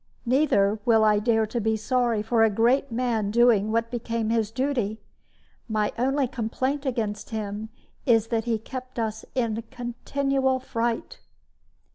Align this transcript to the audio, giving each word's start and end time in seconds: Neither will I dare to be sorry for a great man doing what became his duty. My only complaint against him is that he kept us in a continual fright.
Neither 0.25 0.79
will 0.83 1.03
I 1.03 1.19
dare 1.19 1.45
to 1.45 1.61
be 1.61 1.77
sorry 1.77 2.23
for 2.23 2.41
a 2.43 2.49
great 2.49 2.91
man 2.91 3.29
doing 3.29 3.71
what 3.71 3.91
became 3.91 4.31
his 4.31 4.49
duty. 4.49 4.99
My 5.69 5.93
only 5.95 6.27
complaint 6.27 6.87
against 6.87 7.29
him 7.29 7.69
is 8.07 8.29
that 8.29 8.45
he 8.45 8.57
kept 8.57 8.97
us 8.97 9.25
in 9.35 9.59
a 9.59 9.61
continual 9.61 10.59
fright. 10.59 11.19